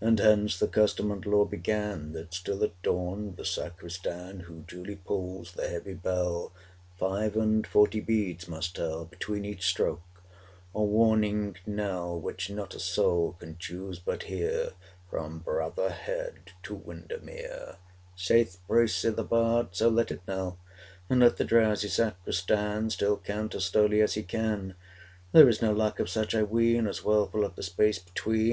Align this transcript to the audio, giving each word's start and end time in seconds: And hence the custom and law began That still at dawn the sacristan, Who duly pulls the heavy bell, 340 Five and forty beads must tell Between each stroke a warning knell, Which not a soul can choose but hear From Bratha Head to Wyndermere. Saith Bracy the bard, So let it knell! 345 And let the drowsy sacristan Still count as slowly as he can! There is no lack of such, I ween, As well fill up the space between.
And 0.00 0.18
hence 0.18 0.58
the 0.58 0.66
custom 0.66 1.10
and 1.12 1.26
law 1.26 1.44
began 1.44 2.12
That 2.14 2.32
still 2.32 2.64
at 2.64 2.80
dawn 2.80 3.34
the 3.36 3.44
sacristan, 3.44 4.40
Who 4.46 4.60
duly 4.62 4.96
pulls 4.96 5.52
the 5.52 5.68
heavy 5.68 5.92
bell, 5.92 6.54
340 6.96 6.96
Five 7.30 7.36
and 7.36 7.66
forty 7.66 8.00
beads 8.00 8.48
must 8.48 8.74
tell 8.76 9.04
Between 9.04 9.44
each 9.44 9.66
stroke 9.66 10.22
a 10.74 10.82
warning 10.82 11.56
knell, 11.66 12.18
Which 12.18 12.48
not 12.48 12.74
a 12.74 12.80
soul 12.80 13.36
can 13.38 13.58
choose 13.58 13.98
but 13.98 14.22
hear 14.22 14.70
From 15.10 15.40
Bratha 15.40 15.90
Head 15.90 16.52
to 16.62 16.74
Wyndermere. 16.74 17.76
Saith 18.16 18.60
Bracy 18.68 19.10
the 19.10 19.22
bard, 19.22 19.68
So 19.72 19.90
let 19.90 20.10
it 20.10 20.22
knell! 20.26 20.58
345 21.08 21.10
And 21.10 21.20
let 21.20 21.36
the 21.36 21.44
drowsy 21.44 21.88
sacristan 21.88 22.88
Still 22.88 23.18
count 23.18 23.54
as 23.54 23.66
slowly 23.66 24.00
as 24.00 24.14
he 24.14 24.22
can! 24.22 24.76
There 25.32 25.46
is 25.46 25.60
no 25.60 25.74
lack 25.74 26.00
of 26.00 26.08
such, 26.08 26.34
I 26.34 26.42
ween, 26.42 26.86
As 26.86 27.04
well 27.04 27.26
fill 27.28 27.44
up 27.44 27.56
the 27.56 27.62
space 27.62 27.98
between. 27.98 28.46